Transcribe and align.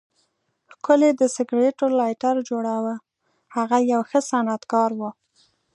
ښکلی 0.73 1.09
د 1.15 1.21
سګریټو 1.35 1.85
لایټر 1.99 2.35
جوړاوه، 2.49 2.95
هغه 3.55 3.77
یو 3.91 4.01
ښه 4.09 4.19
صنعتکار 4.29 4.89
و. 4.99 5.01